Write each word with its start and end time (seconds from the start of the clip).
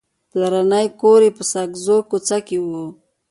پلرنی 0.29 0.87
کور 1.01 1.19
یې 1.25 1.31
په 1.37 1.43
ساګزو 1.51 1.97
کوڅه 2.09 2.37
کې 2.47 2.57
و. 2.61 2.67